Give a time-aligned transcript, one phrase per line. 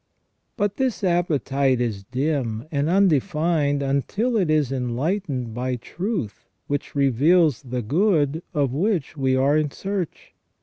[0.57, 7.61] {But this appetite is dim and undefined until it is enlightened by truth which reveals
[7.61, 10.33] the good of which we are in search.